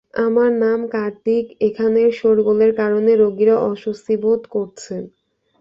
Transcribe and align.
আমার 0.21 0.49
নাম 0.63 0.79
কার্তিক, 0.93 1.45
এখানের 1.67 2.09
শোরগোলের 2.19 2.71
কারণে 2.75 3.11
রোগীরা 3.15 3.55
অস্বস্তি 3.69 4.15
বোধ 4.23 4.41
করছেন। 4.55 5.01